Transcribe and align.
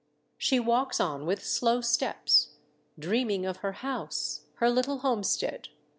She 0.39 0.59
walks 0.59 0.99
on 0.99 1.27
with 1.27 1.45
slow 1.45 1.79
steps, 1.79 2.55
dreaming 2.97 3.45
of 3.45 3.57
her 3.57 3.73
house, 3.83 4.45
her 4.55 4.67
little 4.67 4.97
homestead. 5.05 5.67